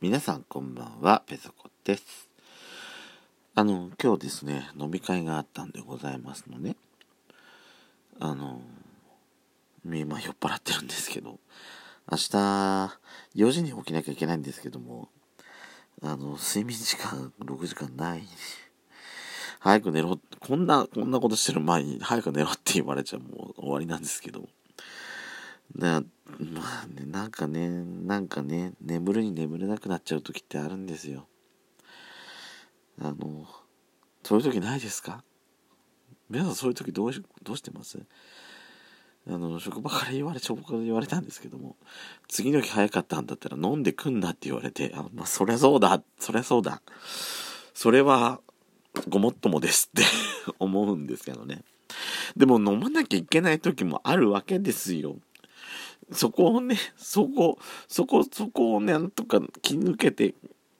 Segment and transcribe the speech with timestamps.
[0.00, 2.28] 皆さんこんばんは、ペソコです。
[3.56, 6.76] あの、今日ですね、飲み会があったんでございますのね。
[8.20, 8.60] あの、
[9.84, 11.40] 今酔っ払ってるんですけど、
[12.08, 12.28] 明日
[13.34, 15.08] 4時に起きなきゃいけないんですけども、
[16.00, 18.22] あの、睡眠時間6時間ない。
[19.58, 24.48] 早く寝ろ、こんな、こんなことしてる前に早く寝ろって言われちゃもう終わりなんですけど。
[25.74, 26.02] な、
[26.38, 31.26] まあね、なんかね、なんかね、眠るに眠れなくなっちゃう時ってあるんですよ。
[33.00, 33.46] あの、
[34.22, 35.22] そういう時ないですか？
[36.28, 37.12] 皆さんそういう時どう
[37.42, 37.98] どうしてます？
[39.26, 41.76] あの、職場から言われ、職場から言われたんですけども、
[42.28, 46.82] 次の日早かったんだったら飲んでくんなって言われて、あ、まあ、そりゃそうだ、そりゃそうだ。
[47.74, 48.40] それは、
[49.08, 50.02] ごもっともですって
[50.58, 51.62] 思うんですけどね。
[52.36, 55.16] でも飲まなきゃいけない時もあるわけですよ。
[56.12, 60.34] そこをね、そこ、そこ、そこをなんとか気抜けて、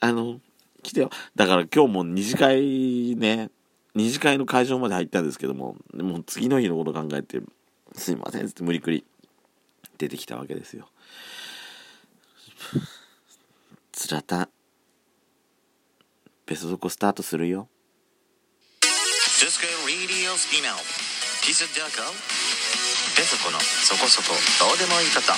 [0.00, 0.40] あの、
[0.82, 1.10] 来てよ。
[1.36, 3.50] だから今日も二次会ね、
[3.94, 7.40] 二次会の会場まで入ったんですけども、もう次の日のこと考えて、
[7.94, 9.04] すいませんって無理くり
[9.98, 10.88] 出てきたわけですよ。
[13.92, 14.48] つらた、
[16.46, 17.68] ペソドコスタートするよ。
[23.14, 25.32] ペソコのそこそこどうでもいいこと。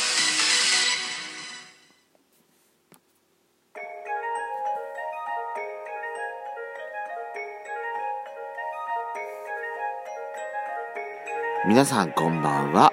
[11.67, 12.93] 皆さんこんばんは。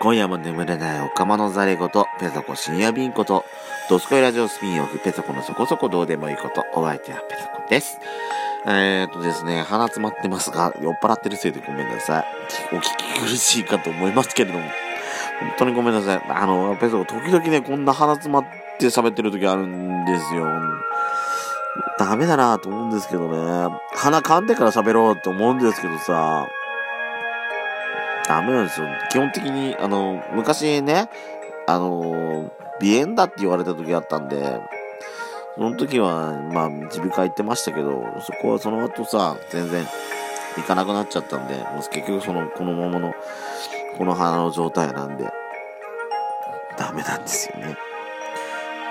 [0.00, 3.44] 今夜も眠れないおかまのざれことペソコ深夜便こと
[3.90, 7.98] ドスコイラジオスピンオフペソコのそこそこどうでもいいことお相手はペソコです。
[8.66, 12.24] えー、っとですね、鼻詰まってますが、酔っ払ってるせいでごめんなさい。
[12.72, 14.64] お聞き苦しいかと思いますけれども、
[15.40, 16.22] 本当にごめんなさい。
[16.28, 18.44] あの、ペソ、時々ね、こんな鼻詰まっ
[18.78, 20.46] て喋ってる時あるんですよ。
[21.98, 23.74] ダメだなと思うんですけどね。
[23.94, 26.46] 鼻かんでから喋ろうって思うんですけどさ、
[28.28, 28.86] ダメなんですよ。
[29.10, 31.08] 基本的に、あの、昔ね、
[31.66, 32.50] あの、
[32.80, 34.60] 鼻炎だって言われた時あったんで、
[35.60, 39.84] その時は、まあ、耳鼻科行ってましたけど、そこはその後さ、全然
[40.56, 43.12] 行かなくなっちゃったんで、もう結局その、このままの、
[43.98, 45.30] この鼻の状態なんで、
[46.78, 47.76] ダメなんですよね。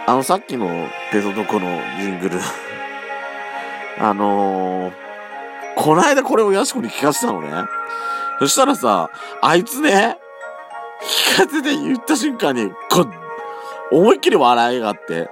[0.06, 0.68] あの、さっきの
[1.12, 2.38] ペソドコのジングル
[4.00, 4.94] あのー、
[5.75, 7.50] この間これをヤシコに聞かせたのね。
[8.38, 9.09] そしたらさ、
[9.41, 10.19] あいつね、
[11.02, 13.08] 聞かせて言った瞬間に、こ
[13.91, 15.31] 思いっきり笑いがあって、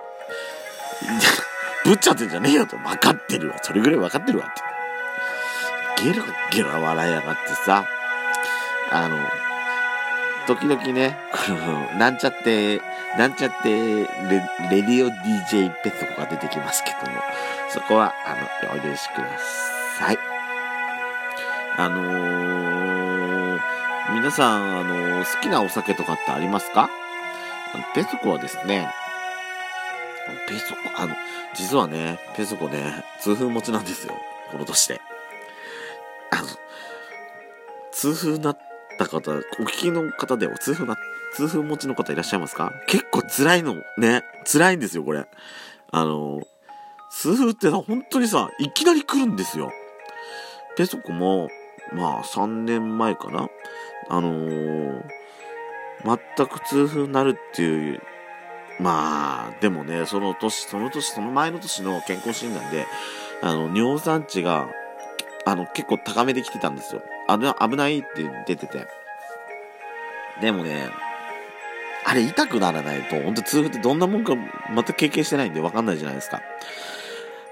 [1.85, 2.77] ぶっちゃってんじゃねえよと。
[2.77, 3.57] 分かってるわ。
[3.61, 6.03] それぐらい分かってるわって。
[6.03, 7.85] ゲラゲラ笑いやがってさ、
[8.91, 9.17] あの、
[10.45, 12.81] 時々ね、この、なんちゃって、
[13.17, 14.05] なんちゃってレ、
[14.69, 17.21] レディオ DJ ペソコが出てきますけども、
[17.69, 18.35] そこは、あ
[18.65, 19.27] の、お許しくだ
[19.97, 20.19] さい。
[21.77, 23.59] あのー、
[24.13, 26.89] 皆さん、あのー、好きなお酒とかってありますか？
[27.93, 28.89] ペソコはですね、
[30.47, 31.15] ペソコ、あの、
[31.55, 34.13] 実はね、ペソコね、痛風持ちなんですよ。
[34.51, 35.01] この年で。
[36.31, 36.47] あの、
[37.91, 38.57] 痛風になっ
[38.97, 40.97] た方、お聞きの方で痛風な、
[41.35, 42.71] 痛風持ちの方いらっしゃいますか？
[42.87, 45.27] 結構辛いの、ね、辛いんですよ、これ。
[45.91, 46.41] あの、
[47.11, 49.71] 痛風ってさ、本当にさ、いきなり来るんですよ。
[50.77, 51.49] ペソコも、
[51.93, 53.49] まあ、3年前かな？
[54.09, 55.03] あのー、
[56.03, 58.01] 全く痛風になるっていう
[58.79, 62.85] まあ、でもね、その年、その年、その前の年の健康診断で、
[63.41, 64.69] あの、尿酸値が、
[65.45, 67.01] あの、結構高めできてたんですよ。
[67.27, 68.07] 危な危ないって
[68.45, 68.87] 出てて。
[70.41, 70.89] でもね、
[72.05, 74.33] あれ痛くならないと、ほんと痛風ってどんなもんか
[74.73, 76.41] 全く経験してないんでわかんないじゃないですか。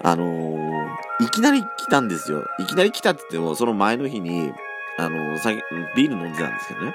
[0.02, 2.44] あのー、いきなり来たんですよ。
[2.60, 4.52] いきなり来たって言っても、その前の日に、
[4.98, 6.94] あのー、ビール飲んでたんですけどね。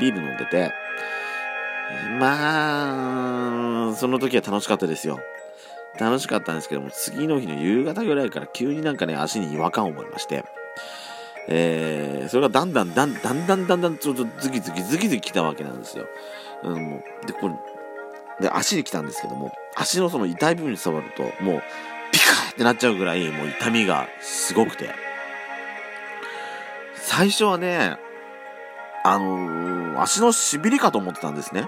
[0.00, 0.72] ビール飲んでて、
[2.18, 5.20] まあ、その時は楽しかったですよ。
[5.98, 10.44] 楽しかったんですけども、次の日の夕方ぐらいから急になんかね、足に違和感を覚えまして、
[11.48, 16.06] えー、それがだんだんだんだんだんだんだんちょっとズキズキズキズキ来たわけなんですよ。
[16.62, 17.54] うん、で、これ、
[18.40, 21.62] で、足に来たんですけども、足のその痛い部分に触ると、もう、
[22.12, 24.90] ピカーってなっちゃうぐらい、もう痛みがすごくて。
[26.96, 27.98] 最初はね、
[29.04, 31.66] あのー、足のしびりかと思ってたんですね。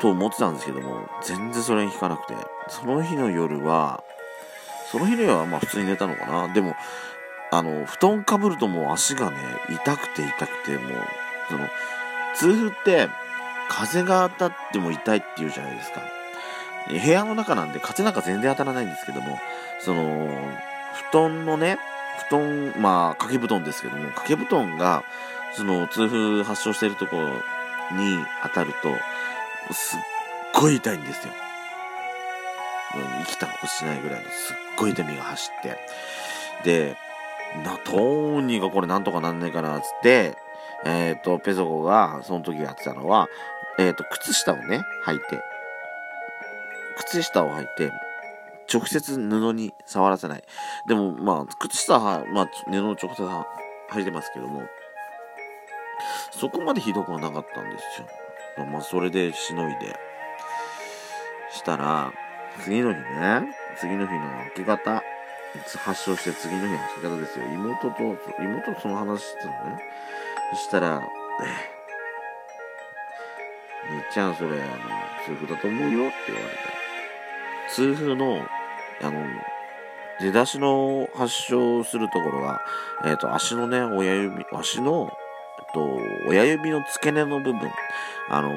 [0.00, 2.34] と思ってたんですけども、全然それに効かなくて、
[2.68, 4.04] その日の夜は、
[4.92, 6.54] その日の夜はまあ普通に寝たのかな。
[6.54, 6.76] でも、
[7.50, 9.36] あの、布団かぶるともう足がね、
[9.70, 11.02] 痛くて痛くて、もう、
[11.48, 11.68] その、
[12.34, 13.08] 痛風って、
[13.68, 16.00] 風が当たっても痛いって言うじゃないですか。
[16.88, 19.38] 部屋の中なんで風なんか全然当たらないんですけども、
[19.80, 20.28] その、
[21.10, 21.78] 布団のね、
[22.28, 25.02] 布団、まあ、掛け布団ですけども、掛け布団が、
[25.56, 27.28] その、痛風発症してるところ
[27.96, 28.90] に当たると、
[29.72, 30.00] すっ
[30.54, 31.32] ごい痛いんですよ。
[33.24, 35.78] 生きたことしないぐらいのすっごい痛みが走って。
[36.64, 36.96] で、
[37.64, 40.36] な、どうにかこれなんとかなんないかな、つって、
[40.84, 43.28] えっ、ー、と、ペソコがその時やってたのは、
[43.78, 45.40] えっ、ー、と、靴下をね、履いて、
[46.98, 47.92] 靴下を履いて、
[48.72, 50.44] 直接布に触らせない。
[50.86, 54.62] でも、まあ、靴下は、まあ、布を直接履いてますけども、
[56.30, 58.00] そこまでひどくはなかったんです
[58.60, 58.66] よ。
[58.66, 59.98] まあ、それでしのいで。
[61.50, 62.12] したら、
[62.62, 65.02] 次の日ね、次の日の明け方、
[65.78, 67.46] 発症して次の日の明け方ですよ。
[67.46, 69.82] 妹と、妹とその話してたのね。
[70.52, 71.02] そしたら、
[71.42, 71.76] え
[73.88, 74.66] 兄ちゃんそれ、あの、
[75.24, 77.72] 痛風だと思うよって言われた。
[77.72, 78.46] 痛風の、
[79.02, 79.26] あの、
[80.20, 82.62] 出だしの発症するところが、
[83.04, 85.12] えっ、ー、と、足のね、親指、足の、
[85.72, 85.98] と、
[86.28, 87.70] 親指の付け根の部分、
[88.28, 88.52] あの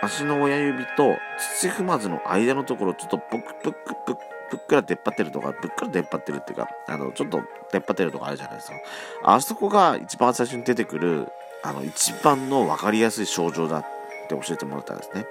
[0.00, 1.16] 足の親指と
[1.60, 4.18] 土踏まずの間のところ、ちょっとぷくぷくぷく
[4.50, 8.76] ぷっくら出っ張ってるとか、ぷっくら出っ張ってるっていうか、あの、ちょっと出っ張ってるとかあるじゃないですか。
[9.24, 11.28] あそこが一番最初に出てくる、
[11.62, 13.82] あの、一番の分かりやすい症状だっ
[14.28, 15.26] て教えてもらったんですね。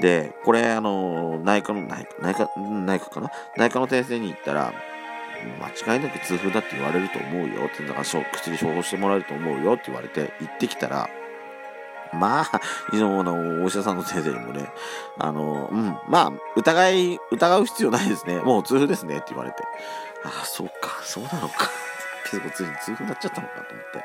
[0.00, 3.30] で、これ、あの、内科の、内科、内科、内科かな？
[3.56, 4.72] 内科の先生に言ったら、
[5.60, 11.08] 間違いなく痛風だって言われると思うよって、だから薬処方してもらえると思うよって言われて、行ってきたら、
[12.12, 12.60] まあ、
[12.92, 14.68] 以上のお医者さんの先生にもね、
[15.18, 18.38] あの、うん、まあ、疑い、疑う必要ないですね。
[18.40, 19.62] もう痛風ですねって言われて。
[20.24, 21.70] ああ、そうか、そうなのか。
[22.30, 24.04] 結構ついに痛風になっちゃったのかと思って。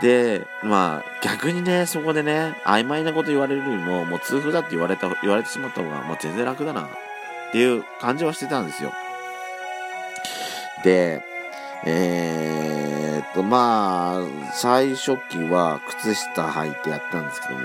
[0.00, 6.86] で、まあ、逆にね、そこでね、曖昧なこと言われるよりも、もう痛風だって言われた、言われてしまった方が、まあ全然楽だな、っ
[7.52, 8.92] ていう感じはしてたんですよ。
[10.84, 11.22] で、
[11.84, 17.60] えー、っと、まあ、最初期は靴下履いてやったんですけども、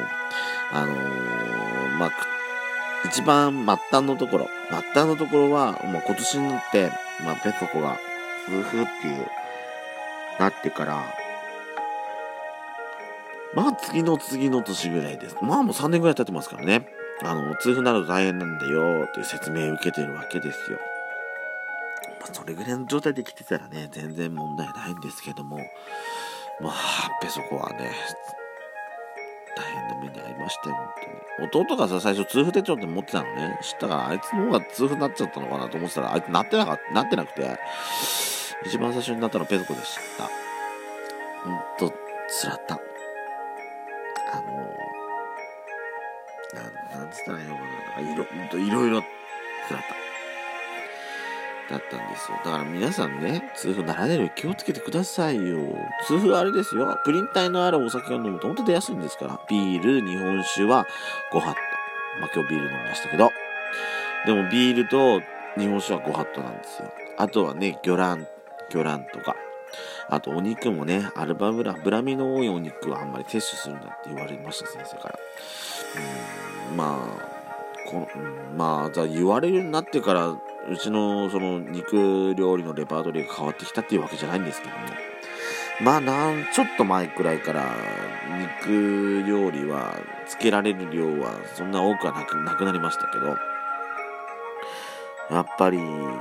[0.72, 2.12] あのー、まあ、
[3.06, 6.92] 一番末端のところ、末端のところは、もう今年になって、
[7.24, 7.98] まあ、ペソコが、
[8.48, 9.28] 夫婦っていう、
[10.40, 11.04] なってから、
[13.56, 15.38] まあ次の次の年ぐらいです。
[15.42, 16.88] まあもう3年ぐらい経ってますからね。
[17.24, 20.78] あの、痛風になると大変なんだよっていう説明を受けてるわけですよ。
[22.26, 25.58] まあそれぐらいの状態で来てたらね、全然問題ないんですけども、
[26.60, 26.74] まあ、
[27.22, 27.92] ペソコはね、
[29.56, 31.66] 大変な目に遭いましたよ、本当に。
[31.66, 33.60] 弟がさ、最初痛風手帳って持ってたのね。
[33.62, 37.60] 知ったからあいつの方が痛風になっちゃったのかなと思ってたら、あいつなってなか、なってなくて、
[38.66, 40.24] 一番最初になったのペソコでした。
[40.24, 41.94] ほんと、
[42.28, 42.76] つらった。
[44.34, 44.46] あの
[46.54, 47.62] なん、なんつったらいいのか
[47.98, 48.02] な。
[48.02, 48.24] いろ、
[48.60, 49.02] いろいろ
[49.68, 50.06] つらった。
[51.70, 52.38] だったんですよ。
[52.44, 55.60] だから皆さんね、痛風ならないように気をつけてくださいよ。
[56.08, 56.98] 痛風あれですよ。
[57.04, 59.40] プリン体のあるお酒を飲むとほんと出やすいんですから。
[59.50, 60.88] ビール、日本酒は
[61.32, 61.60] 5ハット。
[62.22, 63.32] まあ、今日ビール飲みましたけど。
[64.26, 65.22] でもビールと
[65.58, 66.92] 日本酒は5ハットなんですよ。
[67.18, 68.28] あとはね、魚卵、
[68.70, 69.36] 魚卵とか、
[70.10, 75.20] あとお肉もね、アルバムラ、ブラミの多いお肉はあんまり摂取するんだって言われました、先生から。
[76.72, 78.08] うん、まあ、こ、
[78.56, 80.36] まあ、じゃ言われるようになってから、
[80.70, 84.80] うちのその肉料理のレパートリーが変わってきたっていうわけじゃないんですけども。
[85.82, 87.76] まあ、なん、ちょっと前くらいから、
[88.64, 89.94] 肉料理は、
[90.26, 93.28] つけられる量はそんな多くはなくなくなりましたけど、
[95.36, 96.16] やっぱり、うん、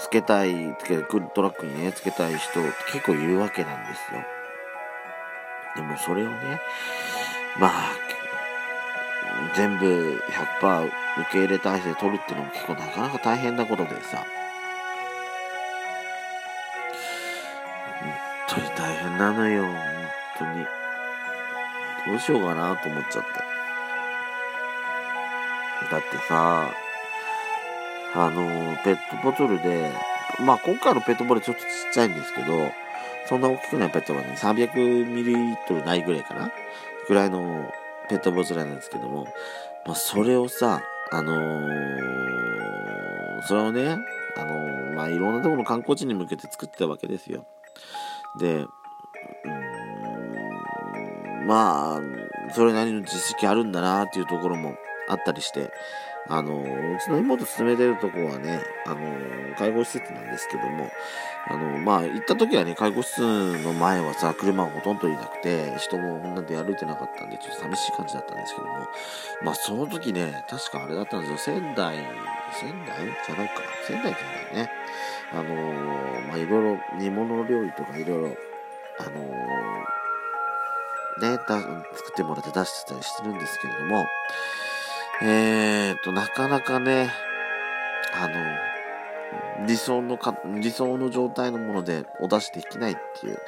[0.00, 2.60] つけたい、つけ、トラックにね、つけたい人
[2.92, 4.22] 結構いるわけなんですよ。
[5.76, 6.60] でもそれをね、
[7.58, 7.72] まあ、
[9.54, 10.22] 全部
[10.60, 14.24] 100%受け入れ体制取るっていうのも結構なかなか大変なことでさ、
[18.00, 18.12] 本
[18.48, 19.74] 当に大変なのよ、本
[20.38, 20.66] 当に。
[22.06, 23.28] どうしようかなと思っちゃって。
[25.90, 26.70] だってさ、
[28.14, 29.90] あの、ペットボトルで、
[30.40, 32.72] まあ今回のペットボトルちょっとちっちゃいんですけど、
[33.26, 36.50] そんな大きくないペットボトルね、300ミリリットルないぐらいかな？
[37.08, 37.70] ぐらいの
[38.08, 39.26] ペットボトルなんですけども、
[39.86, 43.98] まあそれをさ、あのー、それをね、
[44.36, 47.46] あのー、まあいろんなところの観光地に向けて作ってたわけですよ。
[48.38, 48.66] で、
[51.46, 52.00] まあ、
[52.54, 54.74] それなりの実績あるんだなっていうところも
[55.08, 55.70] あったりして、
[56.28, 56.64] あの、う
[57.04, 60.88] ちの妹勤めてるとこはね、あの、介護施設なんですけども、
[61.48, 68.72] あの、まあ、行った時はね、介護室の前はさ、車がほとんどいなくて、人もこんなで歩いてなかったんで、ちょっと寂しい感じだったんですけども、
[69.42, 71.96] まあ、その時ね、確かあれだったんですよ、仙台、
[72.52, 73.04] 仙台？
[73.26, 73.54] じゃないか、
[73.86, 74.70] 仙台じゃないね。
[75.32, 75.42] あの
[76.28, 78.36] まあ、いろいろ煮物料理とかいろいろ、
[79.00, 79.20] あの
[81.20, 84.06] ね、作ってもらって出してたりしてるんですけれども、
[85.24, 87.08] えーと、なかなかね、
[88.12, 93.38] あの、理想のか、理想の状態のものでお出しできないっていう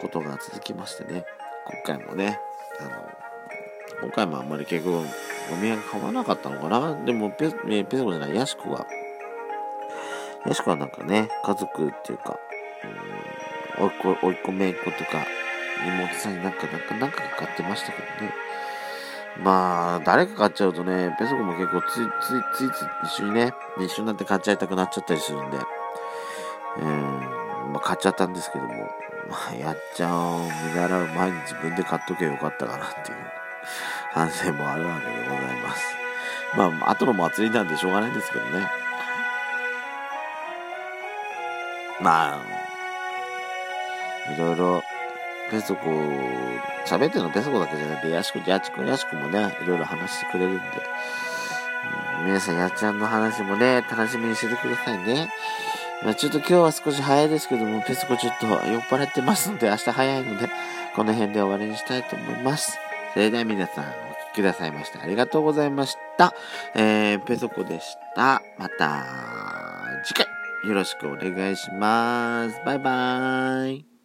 [0.00, 1.24] ことが続きましてね、
[1.84, 2.40] 今回もね、
[2.80, 2.90] あの、
[4.02, 7.04] 今回もあんまり結局お土産買わなかったのかな？
[7.04, 8.84] でもペ、ペペソコじゃない、ヤシコが、
[10.46, 12.40] ヤシコはなんかね、家族っていうか、
[13.78, 15.24] うん、おいっ子、おいっ子めいっ子とか、
[15.86, 18.34] 妹さんになんか、なんか、なんか買ってましたけどね。
[19.36, 25.58] まあ、誰か買っちゃうとね、ペソコも結構ついついついつい一緒にね、一緒になって買っちゃいたくなっちゃったりするんで、
[26.80, 27.20] うん、
[27.72, 28.74] まあ買っちゃったんですけども、
[29.28, 33.18] まあやっちゃう、見習う前に自分で買っとけばよかったかなっていう
[34.12, 35.98] 反省もあるわけでございます。
[36.56, 38.68] まあ、後の祭りなんでしょうがないんですけどね。
[42.00, 44.82] まあ、いろいろ
[45.50, 45.90] ペソコ、
[46.86, 50.62] 喋ってるのペソコだけじゃなくて、ヤシコ、ヤチコ、ヤシコもね、いろいろ話してくれるんで、
[52.24, 55.30] 皆さん、やっちゃんの話もね、楽しみにしててくださいね。
[56.02, 60.48] まあ、ちょっと今日は少し早いですけども、ペソコちょっと酔っ払ってますので、明日早いので、
[60.94, 62.78] この辺で終わりにしたいと思います。
[63.14, 63.92] それでは皆さん、お聴
[64.32, 66.34] きくださいましてありがとうございました。
[66.74, 68.42] えー、ペソコでした。
[68.58, 69.04] また、
[70.04, 70.26] 次回、
[70.68, 72.60] よろしくお願いします。
[72.64, 73.97] バイバーイ。